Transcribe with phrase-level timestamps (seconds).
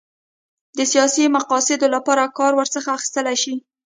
[0.77, 3.55] د سیاسي مقاصدو لپاره کار ورڅخه اخیستلای شي.